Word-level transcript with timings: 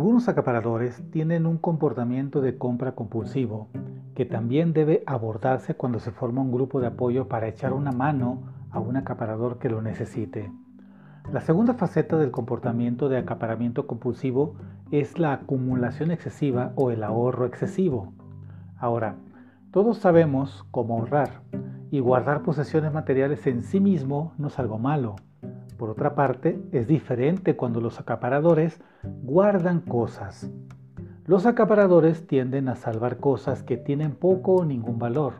Algunos 0.00 0.30
acaparadores 0.30 1.02
tienen 1.10 1.44
un 1.44 1.58
comportamiento 1.58 2.40
de 2.40 2.56
compra 2.56 2.92
compulsivo 2.92 3.68
que 4.14 4.24
también 4.24 4.72
debe 4.72 5.02
abordarse 5.04 5.74
cuando 5.74 6.00
se 6.00 6.10
forma 6.10 6.40
un 6.40 6.50
grupo 6.50 6.80
de 6.80 6.86
apoyo 6.86 7.28
para 7.28 7.48
echar 7.48 7.74
una 7.74 7.92
mano 7.92 8.40
a 8.70 8.80
un 8.80 8.96
acaparador 8.96 9.58
que 9.58 9.68
lo 9.68 9.82
necesite. 9.82 10.50
La 11.30 11.42
segunda 11.42 11.74
faceta 11.74 12.16
del 12.16 12.30
comportamiento 12.30 13.10
de 13.10 13.18
acaparamiento 13.18 13.86
compulsivo 13.86 14.54
es 14.90 15.18
la 15.18 15.34
acumulación 15.34 16.12
excesiva 16.12 16.72
o 16.76 16.90
el 16.90 17.02
ahorro 17.02 17.44
excesivo. 17.44 18.14
Ahora, 18.78 19.16
todos 19.70 19.98
sabemos 19.98 20.64
cómo 20.70 20.94
ahorrar 20.94 21.42
y 21.90 22.00
guardar 22.00 22.40
posesiones 22.40 22.90
materiales 22.90 23.46
en 23.46 23.62
sí 23.62 23.80
mismo 23.80 24.32
no 24.38 24.48
es 24.48 24.58
algo 24.58 24.78
malo. 24.78 25.16
Por 25.80 25.88
otra 25.88 26.14
parte, 26.14 26.62
es 26.72 26.86
diferente 26.86 27.56
cuando 27.56 27.80
los 27.80 27.98
acaparadores 27.98 28.82
guardan 29.02 29.80
cosas. 29.80 30.50
Los 31.24 31.46
acaparadores 31.46 32.26
tienden 32.26 32.68
a 32.68 32.76
salvar 32.76 33.16
cosas 33.16 33.62
que 33.62 33.78
tienen 33.78 34.10
poco 34.14 34.56
o 34.56 34.66
ningún 34.66 34.98
valor. 34.98 35.36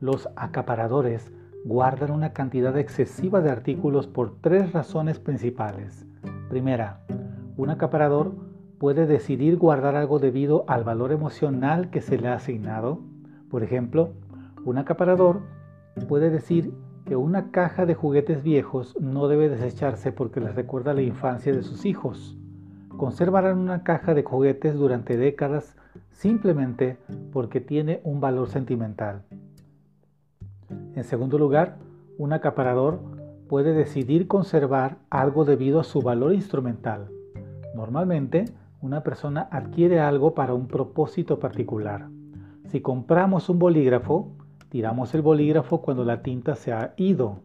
Los 0.00 0.30
acaparadores 0.36 1.30
guardan 1.66 2.12
una 2.12 2.32
cantidad 2.32 2.78
excesiva 2.78 3.42
de 3.42 3.50
artículos 3.50 4.06
por 4.06 4.40
tres 4.40 4.72
razones 4.72 5.18
principales. 5.18 6.06
Primera, 6.48 7.02
un 7.58 7.68
acaparador 7.68 8.36
puede 8.78 9.04
decidir 9.04 9.58
guardar 9.58 9.96
algo 9.96 10.18
debido 10.18 10.64
al 10.66 10.82
valor 10.82 11.12
emocional 11.12 11.90
que 11.90 12.00
se 12.00 12.16
le 12.16 12.28
ha 12.28 12.36
asignado. 12.36 13.00
Por 13.50 13.62
ejemplo, 13.62 14.14
un 14.64 14.78
acaparador 14.78 15.42
puede 16.08 16.30
decir 16.30 16.72
que 17.08 17.16
una 17.16 17.50
caja 17.50 17.86
de 17.86 17.94
juguetes 17.94 18.42
viejos 18.42 18.94
no 19.00 19.28
debe 19.28 19.48
desecharse 19.48 20.12
porque 20.12 20.40
les 20.40 20.54
recuerda 20.54 20.92
la 20.92 21.00
infancia 21.00 21.54
de 21.54 21.62
sus 21.62 21.86
hijos. 21.86 22.36
Conservarán 22.98 23.56
una 23.56 23.82
caja 23.82 24.12
de 24.12 24.22
juguetes 24.22 24.74
durante 24.74 25.16
décadas 25.16 25.74
simplemente 26.10 26.98
porque 27.32 27.62
tiene 27.62 28.02
un 28.04 28.20
valor 28.20 28.50
sentimental. 28.50 29.22
En 30.94 31.02
segundo 31.02 31.38
lugar, 31.38 31.78
un 32.18 32.34
acaparador 32.34 33.00
puede 33.48 33.72
decidir 33.72 34.28
conservar 34.28 34.98
algo 35.08 35.46
debido 35.46 35.80
a 35.80 35.84
su 35.84 36.02
valor 36.02 36.34
instrumental. 36.34 37.08
Normalmente, 37.74 38.44
una 38.82 39.02
persona 39.02 39.48
adquiere 39.50 39.98
algo 39.98 40.34
para 40.34 40.52
un 40.52 40.68
propósito 40.68 41.38
particular. 41.38 42.10
Si 42.66 42.82
compramos 42.82 43.48
un 43.48 43.58
bolígrafo, 43.58 44.36
Tiramos 44.68 45.14
el 45.14 45.22
bolígrafo 45.22 45.80
cuando 45.80 46.04
la 46.04 46.22
tinta 46.22 46.54
se 46.54 46.74
ha 46.74 46.92
ido. 46.98 47.40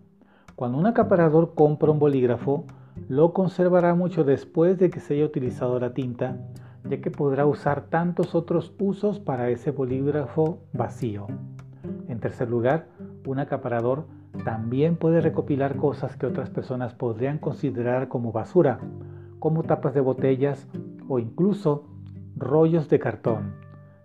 Cuando 0.56 0.78
un 0.78 0.86
acaparador 0.88 1.56
compra 1.56 1.90
un 1.90 2.00
bolígrafo, 2.00 2.66
lo 3.08 3.32
conservará 3.32 3.96
mucho 3.96 4.26
después 4.26 4.78
de 4.78 4.90
que 4.90 5.00
se 5.00 5.14
haya 5.14 5.26
utilizado 5.26 5.80
la 5.80 5.94
tinta, 5.94 6.38
ya 6.84 7.00
que 7.00 7.12
podrá 7.12 7.46
usar 7.46 7.84
tantos 7.84 8.36
otros 8.36 8.74
usos 8.78 9.22
para 9.22 9.50
ese 9.50 9.72
bolígrafo 9.72 10.60
vacío. 10.74 11.28
En 12.10 12.20
tercer 12.20 12.50
lugar, 12.50 12.88
un 13.26 13.40
acaparador 13.40 14.06
también 14.44 14.98
puede 14.98 15.22
recopilar 15.22 15.78
cosas 15.78 16.18
que 16.18 16.26
otras 16.26 16.50
personas 16.50 16.94
podrían 16.94 17.38
considerar 17.38 18.10
como 18.10 18.34
basura, 18.34 18.80
como 19.40 19.64
tapas 19.64 19.94
de 19.94 20.02
botellas 20.02 20.68
o 21.08 21.20
incluso 21.20 21.86
rollos 22.36 22.90
de 22.90 23.00
cartón. 23.00 23.54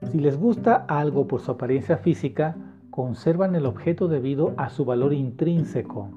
Si 0.03 0.21
les 0.21 0.39
gusta 0.39 0.85
algo 0.87 1.27
por 1.27 1.41
su 1.41 1.51
apariencia 1.51 1.97
física, 1.97 2.57
conservan 2.99 3.55
el 3.55 3.65
objeto 3.65 4.09
debido 4.09 4.55
a 4.57 4.71
su 4.71 4.85
valor 4.85 5.13
intrínseco. 5.13 6.11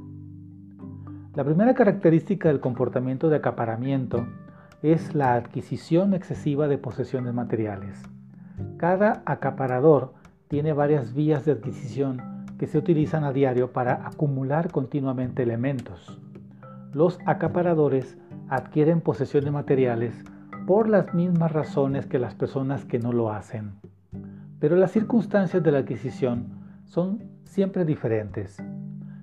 La 1.36 1.44
primera 1.44 1.76
característica 1.76 2.48
del 2.48 2.60
comportamiento 2.60 3.30
de 3.30 3.36
acaparamiento 3.36 4.26
es 4.82 5.14
la 5.14 5.36
adquisición 5.36 6.16
excesiva 6.16 6.68
de 6.68 6.80
posesiones 6.80 7.36
materiales. 7.36 8.02
Cada 8.78 9.22
acaparador 9.28 10.14
tiene 10.48 10.74
varias 10.74 11.14
vías 11.14 11.46
de 11.46 11.52
adquisición 11.52 12.20
que 12.58 12.66
se 12.66 12.80
utilizan 12.80 13.26
a 13.26 13.32
diario 13.32 13.72
para 13.74 14.08
acumular 14.08 14.72
continuamente 14.72 15.44
elementos. 15.44 16.20
Los 16.94 17.20
acaparadores 17.28 18.18
adquieren 18.50 19.02
posesiones 19.02 19.54
materiales 19.54 20.16
por 20.66 20.90
las 20.90 21.14
mismas 21.14 21.52
razones 21.52 22.08
que 22.08 22.18
las 22.18 22.34
personas 22.34 22.86
que 22.86 22.98
no 22.98 23.14
lo 23.14 23.32
hacen. 23.32 23.74
Pero 24.60 24.76
las 24.78 24.92
circunstancias 24.92 25.62
de 25.62 25.72
la 25.72 25.78
adquisición 25.78 26.60
son 26.92 27.24
siempre 27.46 27.86
diferentes. 27.86 28.62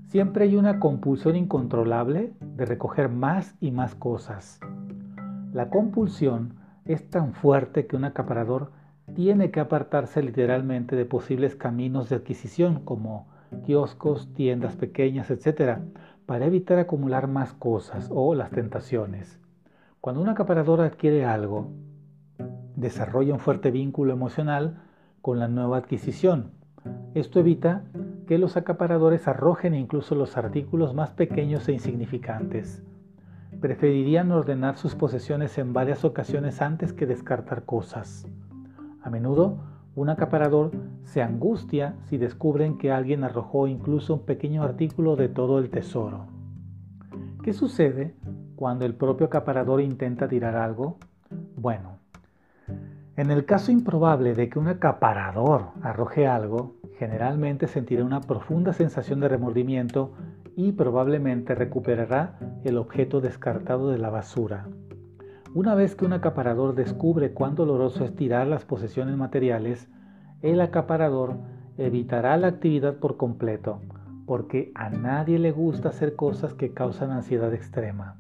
Siempre 0.07 0.45
hay 0.45 0.57
una 0.57 0.81
compulsión 0.81 1.37
incontrolable 1.37 2.33
de 2.41 2.65
recoger 2.65 3.11
más 3.11 3.57
y 3.61 3.73
más 3.73 3.95
cosas. 3.95 4.59
La 5.53 5.69
compulsión 5.69 6.55
es 6.87 7.11
tan 7.11 7.35
fuerte 7.35 7.87
que 7.87 7.95
un 7.95 8.07
acaparador 8.07 8.73
tiene 9.15 9.51
que 9.51 9.61
apartarse 9.61 10.23
literalmente 10.23 10.97
de 10.97 11.05
posibles 11.05 11.57
caminos 11.57 12.09
de 12.09 12.17
adquisición 12.17 12.85
como 12.87 13.29
kioscos, 13.67 14.33
tiendas 14.33 14.75
pequeñas, 14.77 15.31
etc., 15.31 15.81
para 16.25 16.47
evitar 16.47 16.79
acumular 16.79 17.29
más 17.29 17.53
cosas 17.53 18.09
o 18.11 18.35
las 18.35 18.51
tentaciones. 18.51 19.39
Cuando 20.01 20.23
un 20.23 20.31
acaparador 20.31 20.81
adquiere 20.81 21.27
algo, 21.27 21.71
desarrolla 22.77 23.35
un 23.35 23.41
fuerte 23.41 23.71
vínculo 23.71 24.15
emocional 24.15 24.81
con 25.21 25.39
la 25.39 25.49
nueva 25.49 25.77
adquisición 25.77 26.57
esto 27.19 27.41
evita 27.41 27.85
que 28.27 28.39
los 28.39 28.57
acaparadores 28.57 29.27
arrojen 29.29 29.75
incluso 29.75 30.15
los 30.15 30.37
artículos 30.37 30.95
más 30.95 31.11
pequeños 31.11 31.69
e 31.69 31.73
insignificantes. 31.73 32.83
Preferirían 33.61 34.31
ordenar 34.31 34.77
sus 34.77 34.95
posesiones 34.95 35.59
en 35.59 35.73
varias 35.73 36.05
ocasiones 36.05 36.63
antes 36.63 36.93
que 36.93 37.07
descartar 37.07 37.65
cosas. 37.65 38.27
A 39.03 39.11
menudo, 39.11 39.59
un 39.95 40.11
acaparador 40.11 40.71
se 41.05 41.23
angustia 41.23 41.97
si 42.05 42.19
descubren 42.19 42.79
que 42.79 42.93
alguien 42.93 43.25
arrojó 43.25 43.67
incluso 43.67 44.15
un 44.15 44.27
pequeño 44.27 44.63
artículo 44.63 45.17
de 45.17 45.29
todo 45.29 45.59
el 45.59 45.71
tesoro. 45.71 46.27
¿Qué 47.43 47.53
sucede 47.53 48.15
cuando 48.55 48.85
el 48.85 48.95
propio 48.95 49.27
acaparador 49.27 49.81
intenta 49.81 50.29
tirar 50.29 50.55
algo? 50.55 50.99
Bueno, 51.57 51.99
en 53.17 53.33
el 53.33 53.45
caso 53.45 53.73
improbable 53.73 54.35
de 54.35 54.49
que 54.49 54.61
un 54.61 54.69
acaparador 54.69 55.71
arroje 55.83 56.29
algo, 56.29 56.77
generalmente 56.99 57.69
sentirá 57.69 58.05
una 58.05 58.21
profunda 58.21 58.73
sensación 58.73 59.21
de 59.21 59.29
remordimiento 59.29 60.13
y 60.57 60.73
probablemente 60.73 61.55
recuperará 61.55 62.39
el 62.65 62.77
objeto 62.77 63.21
descartado 63.21 63.91
de 63.91 63.99
la 63.99 64.11
basura. 64.11 64.67
Una 65.55 65.77
vez 65.77 65.95
que 65.95 66.05
un 66.05 66.13
acaparador 66.13 66.75
descubre 66.75 67.33
cuán 67.33 67.55
doloroso 67.55 68.05
es 68.05 68.15
tirar 68.17 68.49
las 68.49 68.65
posesiones 68.65 69.17
materiales, 69.17 69.89
el 70.43 70.61
acaparador 70.61 71.37
evitará 71.79 72.37
la 72.37 72.49
actividad 72.49 72.97
por 72.97 73.17
completo, 73.17 73.81
porque 74.27 74.73
a 74.75 74.91
nadie 74.91 75.39
le 75.39 75.53
gusta 75.53 75.91
hacer 75.91 76.17
cosas 76.17 76.53
que 76.55 76.75
causan 76.75 77.13
ansiedad 77.13 77.55
extrema. 77.55 78.17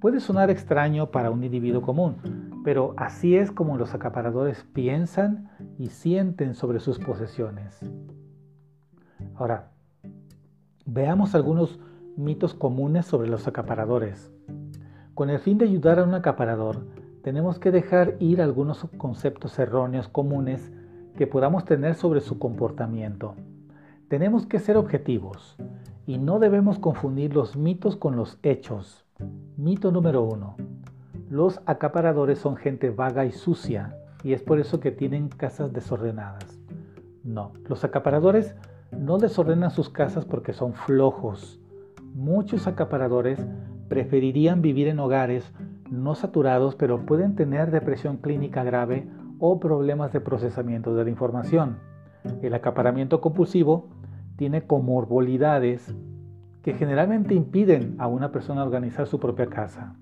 Puede 0.00 0.18
sonar 0.18 0.50
extraño 0.50 1.12
para 1.12 1.30
un 1.30 1.44
individuo 1.44 1.80
común, 1.80 2.16
pero 2.64 2.94
así 2.96 3.36
es 3.36 3.52
como 3.52 3.76
los 3.76 3.94
acaparadores 3.94 4.64
piensan 4.72 5.50
y 5.78 5.88
sienten 5.88 6.54
sobre 6.54 6.80
sus 6.80 6.98
posesiones. 6.98 7.78
Ahora, 9.34 9.70
veamos 10.86 11.34
algunos 11.34 11.78
mitos 12.16 12.54
comunes 12.54 13.04
sobre 13.04 13.28
los 13.28 13.46
acaparadores. 13.46 14.32
Con 15.12 15.28
el 15.28 15.40
fin 15.40 15.58
de 15.58 15.66
ayudar 15.66 15.98
a 15.98 16.04
un 16.04 16.14
acaparador, 16.14 16.86
tenemos 17.22 17.58
que 17.58 17.70
dejar 17.70 18.16
ir 18.18 18.40
algunos 18.40 18.88
conceptos 18.96 19.58
erróneos 19.58 20.08
comunes 20.08 20.72
que 21.16 21.26
podamos 21.26 21.66
tener 21.66 21.94
sobre 21.94 22.20
su 22.20 22.38
comportamiento. 22.38 23.34
Tenemos 24.08 24.46
que 24.46 24.58
ser 24.58 24.78
objetivos 24.78 25.56
y 26.06 26.16
no 26.16 26.38
debemos 26.38 26.78
confundir 26.78 27.34
los 27.34 27.56
mitos 27.56 27.96
con 27.96 28.16
los 28.16 28.38
hechos. 28.42 29.04
Mito 29.56 29.92
número 29.92 30.22
uno. 30.22 30.56
Los 31.34 31.60
acaparadores 31.66 32.38
son 32.38 32.54
gente 32.54 32.90
vaga 32.90 33.24
y 33.24 33.32
sucia 33.32 33.96
y 34.22 34.34
es 34.34 34.42
por 34.44 34.60
eso 34.60 34.78
que 34.78 34.92
tienen 34.92 35.28
casas 35.28 35.72
desordenadas. 35.72 36.60
No, 37.24 37.50
los 37.68 37.82
acaparadores 37.82 38.54
no 38.92 39.18
desordenan 39.18 39.72
sus 39.72 39.90
casas 39.90 40.24
porque 40.24 40.52
son 40.52 40.74
flojos. 40.74 41.60
Muchos 42.14 42.68
acaparadores 42.68 43.44
preferirían 43.88 44.62
vivir 44.62 44.86
en 44.86 45.00
hogares 45.00 45.52
no 45.90 46.14
saturados, 46.14 46.76
pero 46.76 47.04
pueden 47.04 47.34
tener 47.34 47.72
depresión 47.72 48.18
clínica 48.18 48.62
grave 48.62 49.08
o 49.40 49.58
problemas 49.58 50.12
de 50.12 50.20
procesamiento 50.20 50.94
de 50.94 51.02
la 51.02 51.10
información. 51.10 51.78
El 52.42 52.54
acaparamiento 52.54 53.20
compulsivo 53.20 53.88
tiene 54.36 54.68
comorbilidades 54.68 55.96
que 56.62 56.74
generalmente 56.74 57.34
impiden 57.34 57.96
a 57.98 58.06
una 58.06 58.30
persona 58.30 58.62
organizar 58.62 59.08
su 59.08 59.18
propia 59.18 59.46
casa. 59.46 59.96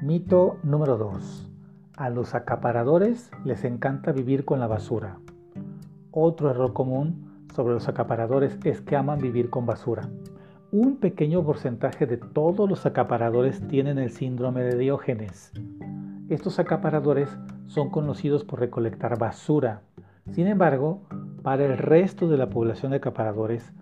Mito 0.00 0.58
número 0.62 0.96
2. 0.96 1.50
A 1.96 2.08
los 2.08 2.36
acaparadores 2.36 3.32
les 3.44 3.64
encanta 3.64 4.12
vivir 4.12 4.44
con 4.44 4.60
la 4.60 4.68
basura. 4.68 5.18
Otro 6.12 6.50
error 6.50 6.72
común 6.72 7.46
sobre 7.52 7.74
los 7.74 7.88
acaparadores 7.88 8.56
es 8.62 8.80
que 8.80 8.94
aman 8.94 9.18
vivir 9.18 9.50
con 9.50 9.66
basura. 9.66 10.08
un 10.70 10.98
pequeño 10.98 11.42
porcentaje 11.42 12.06
de 12.06 12.16
todos 12.16 12.68
los 12.68 12.86
acaparadores 12.86 13.66
tienen 13.66 13.98
el 13.98 14.10
síndrome 14.10 14.62
de 14.62 14.78
Diógenes. 14.78 15.52
Estos 16.28 16.60
acaparadores 16.60 17.36
son 17.66 17.90
conocidos 17.90 18.44
por 18.44 18.60
recolectar 18.60 19.18
basura. 19.18 19.82
Sin 20.30 20.46
embargo, 20.46 21.02
para 21.42 21.64
el 21.64 21.76
resto 21.76 22.28
de 22.28 22.36
la 22.36 22.50
población 22.50 22.92
de 22.92 22.98
acaparadores, 22.98 23.72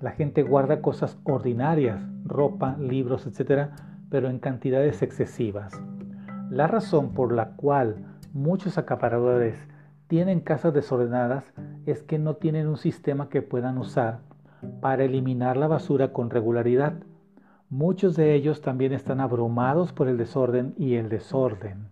la 0.00 0.10
gente 0.10 0.42
guarda 0.42 0.82
cosas 0.82 1.16
ordinarias, 1.24 2.02
ropa, 2.26 2.76
libros, 2.76 3.26
etc., 3.26 3.70
pero 4.12 4.28
en 4.28 4.38
cantidades 4.38 5.00
excesivas. 5.00 5.72
La 6.50 6.66
razón 6.66 7.14
por 7.14 7.32
la 7.32 7.56
cual 7.56 7.96
muchos 8.34 8.76
acaparadores 8.76 9.56
tienen 10.06 10.40
casas 10.40 10.74
desordenadas 10.74 11.50
es 11.86 12.02
que 12.02 12.18
no 12.18 12.36
tienen 12.36 12.68
un 12.68 12.76
sistema 12.76 13.30
que 13.30 13.40
puedan 13.40 13.78
usar 13.78 14.18
para 14.82 15.04
eliminar 15.04 15.56
la 15.56 15.66
basura 15.66 16.12
con 16.12 16.28
regularidad. 16.28 16.92
Muchos 17.70 18.14
de 18.14 18.34
ellos 18.34 18.60
también 18.60 18.92
están 18.92 19.18
abrumados 19.18 19.94
por 19.94 20.08
el 20.08 20.18
desorden 20.18 20.74
y 20.76 20.96
el 20.96 21.08
desorden, 21.08 21.88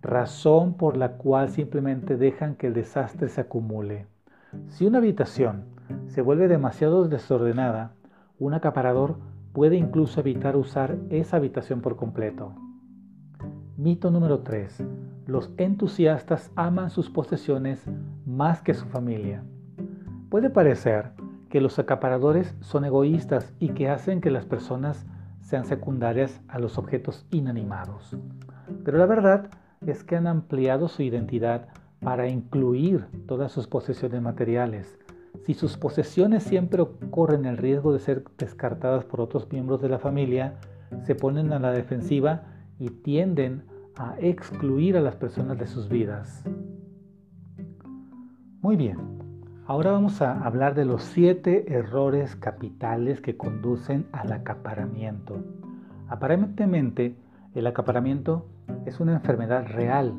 razón 0.00 0.78
por 0.78 0.96
la 0.96 1.18
cual 1.18 1.50
simplemente 1.50 2.16
dejan 2.16 2.54
que 2.54 2.68
el 2.68 2.72
desastre 2.72 3.28
se 3.28 3.42
acumule. 3.42 4.06
Si 4.68 4.86
una 4.86 4.98
habitación 4.98 5.64
se 6.06 6.22
vuelve 6.22 6.48
demasiado 6.48 7.06
desordenada, 7.08 7.92
un 8.38 8.54
acaparador 8.54 9.16
puede 9.52 9.76
incluso 9.76 10.20
evitar 10.20 10.56
usar 10.56 10.98
esa 11.10 11.36
habitación 11.36 11.80
por 11.80 11.96
completo. 11.96 12.54
Mito 13.76 14.10
número 14.10 14.40
3. 14.40 14.84
Los 15.26 15.50
entusiastas 15.56 16.50
aman 16.56 16.90
sus 16.90 17.10
posesiones 17.10 17.84
más 18.26 18.62
que 18.62 18.74
su 18.74 18.86
familia. 18.86 19.42
Puede 20.28 20.50
parecer 20.50 21.12
que 21.48 21.60
los 21.60 21.78
acaparadores 21.78 22.54
son 22.60 22.84
egoístas 22.84 23.52
y 23.58 23.70
que 23.70 23.90
hacen 23.90 24.20
que 24.20 24.30
las 24.30 24.46
personas 24.46 25.04
sean 25.42 25.66
secundarias 25.66 26.40
a 26.48 26.58
los 26.58 26.78
objetos 26.78 27.26
inanimados. 27.30 28.16
Pero 28.84 28.98
la 28.98 29.06
verdad 29.06 29.50
es 29.86 30.02
que 30.04 30.16
han 30.16 30.26
ampliado 30.26 30.88
su 30.88 31.02
identidad 31.02 31.68
para 32.00 32.28
incluir 32.28 33.06
todas 33.26 33.52
sus 33.52 33.66
posesiones 33.66 34.22
materiales. 34.22 34.98
Si 35.44 35.54
sus 35.54 35.76
posesiones 35.76 36.42
siempre 36.42 36.86
corren 37.10 37.46
el 37.46 37.56
riesgo 37.56 37.92
de 37.92 37.98
ser 37.98 38.24
descartadas 38.38 39.04
por 39.04 39.20
otros 39.20 39.50
miembros 39.50 39.80
de 39.80 39.88
la 39.88 39.98
familia, 39.98 40.60
se 41.04 41.14
ponen 41.14 41.52
a 41.52 41.58
la 41.58 41.72
defensiva 41.72 42.44
y 42.78 42.90
tienden 42.90 43.64
a 43.96 44.16
excluir 44.20 44.96
a 44.96 45.00
las 45.00 45.16
personas 45.16 45.58
de 45.58 45.66
sus 45.66 45.88
vidas. 45.88 46.44
Muy 48.60 48.76
bien, 48.76 49.22
Ahora 49.64 49.92
vamos 49.92 50.20
a 50.20 50.44
hablar 50.44 50.74
de 50.74 50.84
los 50.84 51.02
siete 51.02 51.72
errores 51.72 52.34
capitales 52.34 53.20
que 53.20 53.36
conducen 53.36 54.08
al 54.10 54.32
acaparamiento. 54.32 55.38
Aparentemente, 56.08 57.16
el 57.54 57.68
acaparamiento 57.68 58.48
es 58.84 58.98
una 58.98 59.14
enfermedad 59.14 59.64
real 59.68 60.12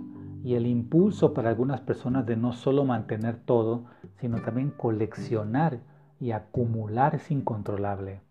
y 0.46 0.56
el 0.56 0.66
impulso 0.66 1.34
para 1.34 1.50
algunas 1.50 1.82
personas 1.82 2.26
de 2.26 2.38
no 2.38 2.54
solo 2.54 2.86
mantener 2.86 3.36
todo, 3.36 3.84
sino 4.20 4.42
también 4.42 4.72
coleccionar 4.72 5.80
y 6.20 6.32
acumular 6.32 7.16
es 7.16 7.32
incontrolable. 7.32 8.22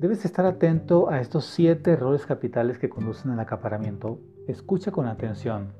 Debes 0.00 0.24
estar 0.24 0.46
atento 0.46 1.10
a 1.10 1.20
estos 1.20 1.44
siete 1.44 1.92
errores 1.92 2.24
capitales 2.24 2.78
que 2.78 2.88
conducen 2.88 3.32
al 3.32 3.40
acaparamiento. 3.40 4.20
Escucha 4.46 4.92
con 4.92 5.06
atención. 5.06 5.72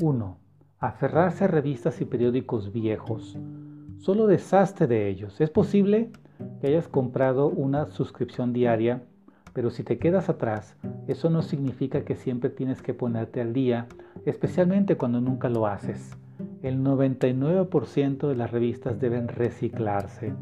1 0.00 0.48
aferrarse 0.80 1.44
a 1.44 1.48
revistas 1.48 2.00
y 2.00 2.04
periódicos 2.04 2.72
viejos. 2.72 3.36
Solo 3.98 4.26
deshazte 4.26 4.86
de 4.86 5.08
ellos. 5.08 5.40
Es 5.40 5.50
posible 5.50 6.12
que 6.60 6.68
hayas 6.68 6.86
comprado 6.86 7.48
una 7.48 7.86
suscripción 7.86 8.52
diaria, 8.52 9.02
pero 9.52 9.70
si 9.70 9.82
te 9.82 9.98
quedas 9.98 10.28
atrás, 10.28 10.76
eso 11.08 11.30
no 11.30 11.42
significa 11.42 12.04
que 12.04 12.14
siempre 12.14 12.48
tienes 12.48 12.80
que 12.80 12.94
ponerte 12.94 13.40
al 13.40 13.52
día, 13.52 13.88
especialmente 14.24 14.96
cuando 14.96 15.20
nunca 15.20 15.48
lo 15.48 15.66
haces. 15.66 16.16
El 16.62 16.82
99% 16.82 18.28
de 18.28 18.36
las 18.36 18.50
revistas 18.50 19.00
deben 19.00 19.28
reciclarse. 19.28 20.34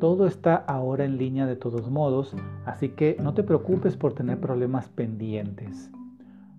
Todo 0.00 0.26
está 0.26 0.56
ahora 0.56 1.04
en 1.04 1.18
línea 1.18 1.46
de 1.46 1.56
todos 1.56 1.90
modos, 1.90 2.34
así 2.64 2.90
que 2.90 3.16
no 3.20 3.34
te 3.34 3.42
preocupes 3.42 3.96
por 3.96 4.12
tener 4.12 4.40
problemas 4.40 4.88
pendientes. 4.88 5.90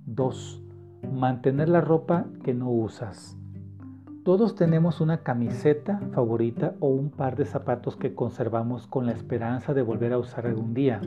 2 0.06 0.63
mantener 1.12 1.69
la 1.69 1.81
ropa 1.81 2.25
que 2.44 2.54
no 2.54 2.69
usas. 2.69 3.38
Todos 4.24 4.56
tenemos 4.56 5.01
una 5.01 5.24
camiseta 5.24 6.00
favorita 6.12 6.75
o 6.80 6.90
un 6.90 7.10
par 7.10 7.36
de 7.36 7.46
zapatos 7.46 7.96
que 7.96 8.13
conservamos 8.13 8.86
con 8.86 9.06
la 9.06 9.13
esperanza 9.13 9.74
de 9.74 9.81
volver 9.81 10.13
a 10.13 10.18
usar 10.18 10.46
algún 10.46 10.74
día. 10.74 11.01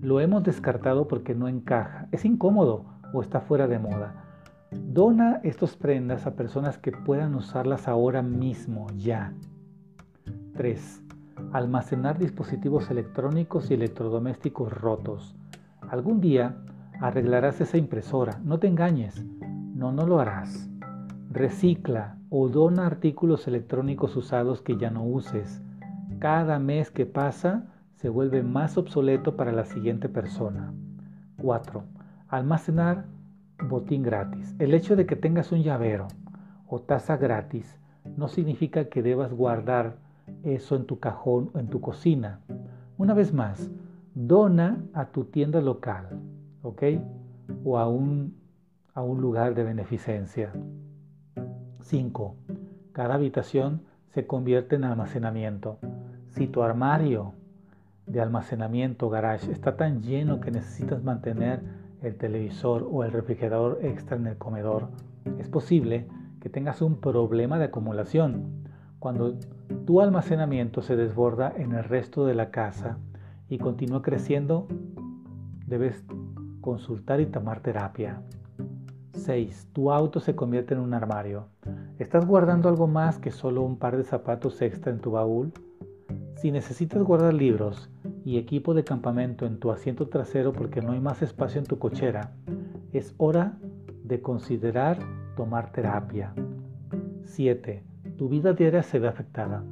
Lo 0.00 0.18
hemos 0.20 0.42
descartado 0.42 1.06
porque 1.06 1.34
no 1.34 1.46
encaja, 1.46 2.08
es 2.10 2.24
incómodo 2.24 2.84
o 3.12 3.20
está 3.20 3.40
fuera 3.40 3.68
de 3.68 3.78
moda. 3.78 4.31
Dona 4.72 5.40
estas 5.42 5.76
prendas 5.76 6.26
a 6.26 6.34
personas 6.34 6.78
que 6.78 6.92
puedan 6.92 7.34
usarlas 7.34 7.88
ahora 7.88 8.22
mismo, 8.22 8.86
ya. 8.96 9.34
3. 10.54 11.02
Almacenar 11.52 12.18
dispositivos 12.18 12.90
electrónicos 12.90 13.70
y 13.70 13.74
electrodomésticos 13.74 14.72
rotos. 14.72 15.36
Algún 15.90 16.20
día 16.20 16.56
arreglarás 17.00 17.60
esa 17.60 17.76
impresora. 17.76 18.40
No 18.44 18.58
te 18.58 18.66
engañes. 18.66 19.22
No, 19.74 19.92
no 19.92 20.06
lo 20.06 20.20
harás. 20.20 20.70
Recicla 21.30 22.16
o 22.30 22.48
dona 22.48 22.86
artículos 22.86 23.46
electrónicos 23.48 24.16
usados 24.16 24.62
que 24.62 24.78
ya 24.78 24.90
no 24.90 25.04
uses. 25.04 25.62
Cada 26.18 26.58
mes 26.58 26.90
que 26.90 27.04
pasa 27.04 27.66
se 27.96 28.08
vuelve 28.08 28.42
más 28.42 28.78
obsoleto 28.78 29.36
para 29.36 29.52
la 29.52 29.64
siguiente 29.64 30.08
persona. 30.08 30.72
4. 31.42 31.82
Almacenar 32.28 33.04
botín 33.68 34.02
gratis. 34.02 34.54
El 34.58 34.74
hecho 34.74 34.96
de 34.96 35.06
que 35.06 35.16
tengas 35.16 35.52
un 35.52 35.62
llavero 35.62 36.08
o 36.66 36.80
taza 36.80 37.16
gratis 37.16 37.78
no 38.16 38.28
significa 38.28 38.86
que 38.86 39.02
debas 39.02 39.32
guardar 39.32 39.96
eso 40.42 40.76
en 40.76 40.86
tu 40.86 40.98
cajón 40.98 41.50
o 41.54 41.58
en 41.58 41.68
tu 41.68 41.80
cocina. 41.80 42.40
Una 42.98 43.14
vez 43.14 43.32
más, 43.32 43.70
dona 44.14 44.82
a 44.92 45.06
tu 45.06 45.24
tienda 45.24 45.60
local. 45.60 46.20
¿ok? 46.62 46.82
O 47.64 47.78
a 47.78 47.88
un, 47.88 48.36
a 48.94 49.02
un 49.02 49.20
lugar 49.20 49.54
de 49.54 49.64
beneficencia. 49.64 50.52
5. 51.80 52.36
Cada 52.92 53.14
habitación 53.14 53.82
se 54.14 54.26
convierte 54.26 54.76
en 54.76 54.84
almacenamiento. 54.84 55.78
Si 56.30 56.46
tu 56.46 56.62
armario 56.62 57.34
de 58.06 58.20
almacenamiento 58.20 59.10
garage 59.10 59.50
está 59.50 59.76
tan 59.76 60.02
lleno 60.02 60.40
que 60.40 60.50
necesitas 60.50 61.02
mantener 61.02 61.62
el 62.02 62.16
televisor 62.16 62.88
o 62.90 63.04
el 63.04 63.12
refrigerador 63.12 63.78
extra 63.82 64.16
en 64.16 64.26
el 64.26 64.36
comedor, 64.36 64.88
es 65.38 65.48
posible 65.48 66.08
que 66.40 66.48
tengas 66.48 66.82
un 66.82 67.00
problema 67.00 67.58
de 67.58 67.66
acumulación. 67.66 68.64
Cuando 68.98 69.36
tu 69.86 70.00
almacenamiento 70.00 70.82
se 70.82 70.96
desborda 70.96 71.52
en 71.56 71.72
el 71.72 71.84
resto 71.84 72.26
de 72.26 72.34
la 72.34 72.50
casa 72.50 72.98
y 73.48 73.58
continúa 73.58 74.02
creciendo, 74.02 74.66
debes 75.66 76.04
consultar 76.60 77.20
y 77.20 77.26
tomar 77.26 77.60
terapia. 77.60 78.22
6. 79.14 79.68
Tu 79.72 79.92
auto 79.92 80.20
se 80.20 80.34
convierte 80.34 80.74
en 80.74 80.80
un 80.80 80.94
armario. 80.94 81.46
¿Estás 81.98 82.26
guardando 82.26 82.68
algo 82.68 82.86
más 82.86 83.18
que 83.18 83.30
solo 83.30 83.62
un 83.62 83.76
par 83.76 83.96
de 83.96 84.04
zapatos 84.04 84.60
extra 84.62 84.90
en 84.90 85.00
tu 85.00 85.12
baúl? 85.12 85.52
Si 86.36 86.50
necesitas 86.50 87.02
guardar 87.02 87.34
libros 87.34 87.88
y 88.24 88.38
equipo 88.38 88.74
de 88.74 88.84
campamento 88.84 89.46
en 89.46 89.58
tu 89.58 89.70
asiento 89.70 90.08
trasero 90.08 90.52
porque 90.52 90.80
no 90.80 90.92
hay 90.92 91.00
más 91.00 91.22
espacio 91.22 91.60
en 91.60 91.66
tu 91.66 91.78
cochera, 91.78 92.32
es 92.92 93.14
hora 93.18 93.58
de 94.04 94.20
considerar 94.20 94.98
tomar 95.36 95.72
terapia. 95.72 96.34
7. 97.24 97.82
Tu 98.16 98.28
vida 98.28 98.52
diaria 98.52 98.82
se 98.82 98.98
ve 98.98 99.08
afectada. 99.08 99.64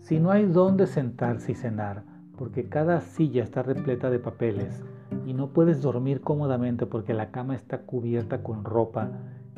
Si 0.00 0.20
no 0.20 0.30
hay 0.30 0.46
dónde 0.46 0.86
sentarse 0.86 1.52
y 1.52 1.54
cenar, 1.54 2.04
porque 2.36 2.68
cada 2.68 3.00
silla 3.00 3.42
está 3.42 3.62
repleta 3.62 4.10
de 4.10 4.18
papeles, 4.18 4.84
y 5.26 5.34
no 5.34 5.48
puedes 5.48 5.82
dormir 5.82 6.20
cómodamente 6.20 6.86
porque 6.86 7.14
la 7.14 7.30
cama 7.30 7.54
está 7.54 7.82
cubierta 7.82 8.42
con 8.42 8.64
ropa 8.64 9.10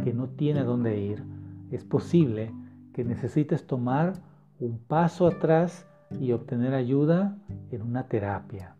que 0.03 0.13
no 0.13 0.29
tiene 0.29 0.65
dónde 0.65 0.99
ir, 0.99 1.23
es 1.71 1.85
posible 1.85 2.53
que 2.93 3.05
necesites 3.05 3.67
tomar 3.67 4.15
un 4.59 4.79
paso 4.79 5.27
atrás 5.27 5.87
y 6.19 6.33
obtener 6.33 6.75
ayuda 6.75 7.37
en 7.71 7.83
una 7.83 8.09
terapia. 8.09 8.77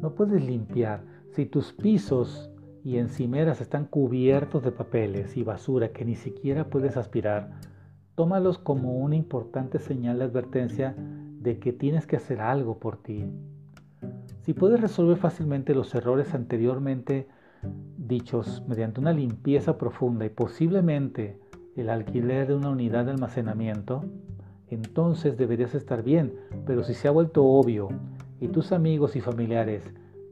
No 0.00 0.14
puedes 0.14 0.44
limpiar 0.44 1.02
si 1.32 1.46
tus 1.46 1.72
pisos 1.72 2.50
y 2.84 2.98
encimeras 2.98 3.60
están 3.60 3.86
cubiertos 3.86 4.62
de 4.62 4.70
papeles 4.70 5.36
y 5.36 5.42
basura 5.42 5.88
que 5.88 6.04
ni 6.04 6.14
siquiera 6.14 6.68
puedes 6.68 6.96
aspirar. 6.96 7.50
Tómalos 8.14 8.58
como 8.58 8.98
una 8.98 9.16
importante 9.16 9.78
señal 9.78 10.18
de 10.18 10.24
advertencia 10.24 10.94
de 10.96 11.58
que 11.58 11.72
tienes 11.72 12.06
que 12.06 12.16
hacer 12.16 12.40
algo 12.40 12.78
por 12.78 13.02
ti. 13.02 13.24
Si 14.42 14.52
puedes 14.52 14.80
resolver 14.80 15.16
fácilmente 15.16 15.74
los 15.74 15.94
errores 15.94 16.34
anteriormente 16.34 17.28
dichos 17.96 18.62
mediante 18.68 19.00
una 19.00 19.12
limpieza 19.12 19.78
profunda 19.78 20.26
y 20.26 20.28
posiblemente 20.28 21.38
el 21.76 21.88
alquiler 21.88 22.46
de 22.46 22.54
una 22.54 22.70
unidad 22.70 23.06
de 23.06 23.12
almacenamiento, 23.12 24.04
entonces 24.74 25.36
deberías 25.36 25.74
estar 25.74 26.02
bien, 26.02 26.34
pero 26.66 26.84
si 26.84 26.94
se 26.94 27.08
ha 27.08 27.10
vuelto 27.10 27.44
obvio 27.44 27.88
y 28.40 28.48
tus 28.48 28.72
amigos 28.72 29.16
y 29.16 29.20
familiares 29.20 29.82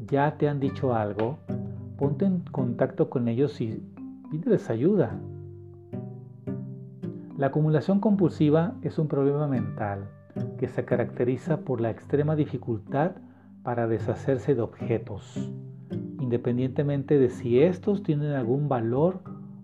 ya 0.07 0.37
te 0.37 0.49
han 0.49 0.61
dicho 0.61 0.95
algo, 0.95 1.39
ponte 1.97 2.25
en 2.25 2.41
contacto 2.41 3.09
con 3.09 3.29
ellos 3.29 3.61
y 3.61 3.83
pídeles 4.31 4.69
ayuda. 4.71 5.19
La 7.39 7.49
acumulación 7.49 8.01
compulsiva 8.01 8.75
es 8.83 8.99
un 8.99 9.09
problema 9.09 9.47
mental 9.47 10.09
que 10.59 10.69
se 10.69 10.85
caracteriza 10.85 11.59
por 11.61 11.81
la 11.81 11.91
extrema 11.91 12.37
dificultad 12.37 13.13
para 13.63 13.87
deshacerse 13.87 14.55
de 14.55 14.61
objetos, 14.61 15.51
independientemente 16.21 17.19
de 17.19 17.31
si 17.31 17.61
estos 17.61 18.03
tienen 18.03 18.33
algún 18.33 18.69
valor 18.69 19.21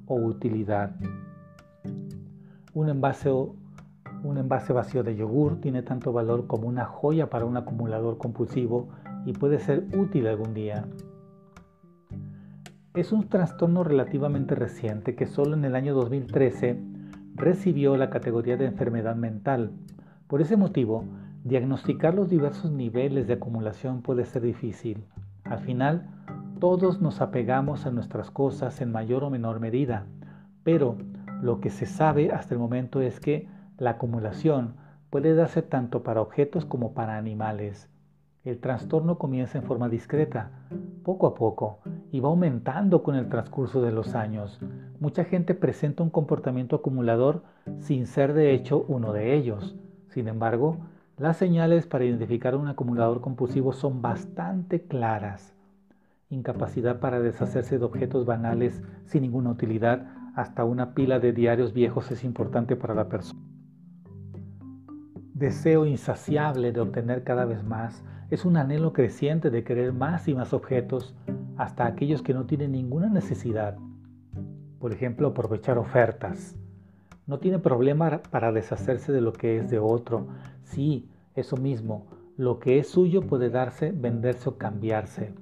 o 0.07 0.17
utilidad. 0.17 0.97
Un 2.75 2.89
envase, 2.89 3.31
un 4.23 4.39
envase 4.39 4.73
vacío 4.73 5.03
de 5.03 5.17
yogur 5.17 5.61
tiene 5.61 5.83
tanto 5.83 6.13
valor 6.13 6.47
como 6.47 6.69
una 6.69 6.85
joya 6.85 7.31
para 7.31 7.45
un 7.45 7.57
acumulador 7.57 8.19
compulsivo 8.19 8.89
y 9.25 9.33
puede 9.33 9.59
ser 9.59 9.87
útil 9.97 10.27
algún 10.27 10.55
día. 10.55 10.87
Es 12.95 13.13
un 13.13 13.29
trastorno 13.29 13.85
relativamente 13.85 14.55
reciente 14.55 15.15
que 15.15 15.27
solo 15.27 15.55
en 15.55 15.65
el 15.65 15.77
año 15.77 15.95
2013 15.95 16.81
recibió 17.35 17.97
la 17.97 18.11
categoría 18.11 18.57
de 18.57 18.67
enfermedad 18.67 19.15
mental. 19.15 19.71
Por 20.27 20.41
ese 20.41 20.57
motivo, 20.57 21.05
diagnosticar 21.45 22.15
los 22.15 22.29
diversos 22.29 22.73
niveles 22.73 23.27
de 23.27 23.35
acumulación 23.35 24.03
puede 24.03 24.25
ser 24.25 24.43
difícil. 24.43 25.05
Al 25.45 25.61
final, 25.61 26.09
todos 26.59 27.01
nos 27.01 27.21
apegamos 27.21 27.87
a 27.87 27.91
nuestras 27.93 28.31
cosas 28.31 28.81
en 28.81 28.91
mayor 28.91 29.23
o 29.23 29.31
menor 29.31 29.61
medida, 29.61 30.07
pero 30.65 30.97
lo 31.41 31.61
que 31.61 31.71
se 31.71 31.87
sabe 31.87 32.33
hasta 32.33 32.55
el 32.55 32.61
momento 32.61 33.01
es 33.01 33.21
que 33.21 33.49
la 33.79 33.91
acumulación 33.91 34.75
puede 35.11 35.35
darse 35.35 35.63
tanto 35.63 36.03
para 36.03 36.21
objetos 36.21 36.65
como 36.65 36.93
para 36.93 37.17
animales. 37.17 37.89
El 38.45 38.61
trastorno 38.61 39.19
comienza 39.19 39.59
en 39.59 39.65
forma 39.65 39.89
discreta, 39.89 40.51
poco 41.05 41.27
a 41.27 41.35
poco, 41.35 41.79
y 42.11 42.21
va 42.21 42.29
aumentando 42.29 43.03
con 43.03 43.15
el 43.15 43.29
transcurso 43.29 43.83
de 43.83 43.93
los 43.93 44.15
años. 44.15 44.61
Mucha 45.01 45.25
gente 45.25 45.55
presenta 45.55 46.03
un 46.03 46.11
comportamiento 46.11 46.77
acumulador 46.77 47.43
sin 47.79 48.07
ser 48.07 48.33
de 48.33 48.53
hecho 48.53 48.85
uno 48.89 49.13
de 49.13 49.35
ellos. 49.35 49.77
Sin 50.09 50.29
embargo, 50.29 50.79
las 51.17 51.37
señales 51.37 51.87
para 51.87 52.05
identificar 52.05 52.57
un 52.57 52.69
acumulador 52.69 53.21
compulsivo 53.21 53.73
son 53.73 54.03
bastante 54.03 54.83
claras. 54.83 55.55
Incapacidad 56.31 57.01
para 57.01 57.21
deshacerse 57.21 57.79
de 57.79 57.85
objetos 57.85 58.27
banales 58.27 58.83
sin 59.07 59.23
ninguna 59.23 59.51
utilidad, 59.51 60.07
hasta 60.35 60.65
una 60.65 60.95
pila 60.95 61.19
de 61.19 61.33
diarios 61.33 61.73
viejos 61.73 62.11
es 62.11 62.23
importante 62.23 62.77
para 62.77 62.95
la 62.95 63.09
persona. 63.09 63.48
Deseo 65.39 65.87
insaciable 65.87 66.73
de 66.73 66.81
obtener 66.81 67.23
cada 67.23 67.45
vez 67.45 67.63
más, 67.63 68.03
es 68.29 68.45
un 68.45 68.57
anhelo 68.57 68.93
creciente 68.93 69.51
de 69.51 69.63
querer 69.63 69.93
más 69.93 70.27
y 70.27 70.35
más 70.35 70.53
objetos, 70.53 71.15
hasta 71.57 71.87
aquellos 71.87 72.23
que 72.23 72.35
no 72.35 72.47
tienen 72.47 72.73
ninguna 72.73 73.09
necesidad. 73.09 73.77
Por 74.81 74.93
ejemplo, 74.93 75.29
aprovechar 75.29 75.79
ofertas. 75.79 76.57
No 77.29 77.39
tiene 77.39 77.61
problema 77.61 78.21
para 78.33 78.51
deshacerse 78.51 79.13
de 79.13 79.21
lo 79.21 79.33
que 79.33 79.59
es 79.59 79.71
de 79.71 79.79
otro. 79.79 80.27
Sí, 80.65 81.09
eso 81.37 81.57
mismo, 81.57 82.09
lo 82.37 82.59
que 82.59 82.81
es 82.81 82.89
suyo 82.89 83.21
puede 83.23 83.49
darse, 83.49 83.93
venderse 83.93 84.49
o 84.49 84.59
cambiarse. 84.59 85.35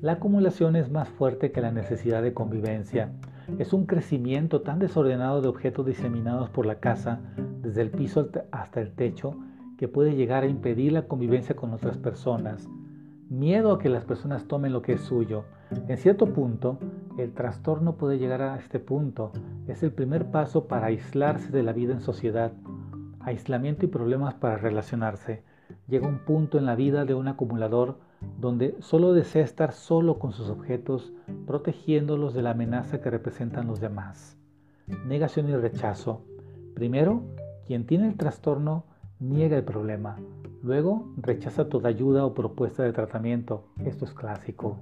La 0.00 0.12
acumulación 0.12 0.76
es 0.76 0.88
más 0.88 1.08
fuerte 1.08 1.50
que 1.50 1.60
la 1.60 1.72
necesidad 1.72 2.22
de 2.22 2.32
convivencia 2.32 3.10
es 3.58 3.72
un 3.72 3.86
crecimiento 3.86 4.62
tan 4.62 4.78
desordenado 4.78 5.40
de 5.40 5.48
objetos 5.48 5.86
diseminados 5.86 6.50
por 6.50 6.66
la 6.66 6.80
casa, 6.80 7.20
desde 7.62 7.82
el 7.82 7.90
piso 7.90 8.28
hasta 8.50 8.80
el 8.80 8.92
techo, 8.92 9.36
que 9.78 9.88
puede 9.88 10.14
llegar 10.14 10.42
a 10.42 10.48
impedir 10.48 10.92
la 10.92 11.06
convivencia 11.06 11.54
con 11.56 11.72
otras 11.72 11.96
personas. 11.98 12.68
Miedo 13.28 13.72
a 13.72 13.78
que 13.78 13.88
las 13.88 14.04
personas 14.04 14.46
tomen 14.46 14.72
lo 14.72 14.82
que 14.82 14.94
es 14.94 15.00
suyo. 15.00 15.44
En 15.88 15.96
cierto 15.96 16.32
punto, 16.32 16.78
el 17.18 17.32
trastorno 17.32 17.96
puede 17.96 18.18
llegar 18.18 18.40
a 18.40 18.56
este 18.56 18.78
punto. 18.78 19.32
Es 19.66 19.82
el 19.82 19.90
primer 19.90 20.30
paso 20.30 20.66
para 20.66 20.86
aislarse 20.86 21.50
de 21.50 21.62
la 21.62 21.72
vida 21.72 21.92
en 21.92 22.00
sociedad. 22.00 22.52
Aislamiento 23.20 23.84
y 23.84 23.88
problemas 23.88 24.34
para 24.34 24.56
relacionarse. 24.56 25.42
Llega 25.88 26.06
un 26.06 26.18
punto 26.20 26.58
en 26.58 26.66
la 26.66 26.76
vida 26.76 27.04
de 27.04 27.14
un 27.14 27.26
acumulador 27.26 27.98
donde 28.40 28.76
solo 28.80 29.12
desea 29.12 29.44
estar 29.44 29.72
solo 29.72 30.18
con 30.18 30.32
sus 30.32 30.48
objetos, 30.48 31.12
protegiéndolos 31.46 32.34
de 32.34 32.42
la 32.42 32.50
amenaza 32.50 33.00
que 33.00 33.10
representan 33.10 33.66
los 33.66 33.80
demás. 33.80 34.36
Negación 35.06 35.48
y 35.48 35.56
rechazo. 35.56 36.22
Primero, 36.74 37.22
quien 37.66 37.86
tiene 37.86 38.08
el 38.08 38.16
trastorno 38.16 38.84
niega 39.20 39.56
el 39.56 39.64
problema. 39.64 40.16
Luego, 40.62 41.08
rechaza 41.16 41.68
toda 41.68 41.88
ayuda 41.88 42.26
o 42.26 42.34
propuesta 42.34 42.82
de 42.82 42.92
tratamiento. 42.92 43.68
Esto 43.84 44.04
es 44.04 44.12
clásico. 44.12 44.78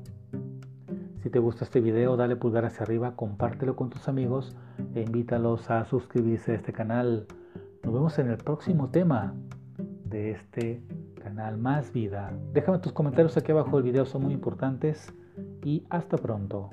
Si 1.22 1.30
te 1.30 1.38
gusta 1.38 1.64
este 1.64 1.80
video, 1.80 2.16
dale 2.16 2.36
pulgar 2.36 2.64
hacia 2.64 2.82
arriba, 2.82 3.16
compártelo 3.16 3.76
con 3.76 3.90
tus 3.90 4.08
amigos 4.08 4.56
e 4.94 5.02
invítalos 5.02 5.70
a 5.70 5.84
suscribirse 5.84 6.52
a 6.52 6.54
este 6.56 6.72
canal. 6.72 7.26
Nos 7.82 7.94
vemos 7.94 8.18
en 8.18 8.30
el 8.30 8.38
próximo 8.38 8.90
tema 8.90 9.34
de 10.04 10.32
este 10.32 10.82
canal 11.22 11.56
Más 11.56 11.92
Vida. 11.92 12.32
Déjame 12.52 12.78
tus 12.78 12.92
comentarios 12.92 13.36
aquí 13.36 13.52
abajo 13.52 13.76
del 13.76 13.84
video, 13.84 14.04
son 14.04 14.22
muy 14.22 14.34
importantes 14.34 15.14
y 15.64 15.82
hasta 15.90 16.16
pronto. 16.16 16.70